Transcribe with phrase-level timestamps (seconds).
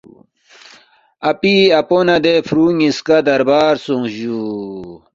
[1.29, 4.37] اپی، اپو نہ دے فُرو نِ٘یسکا دربار سونگس جُو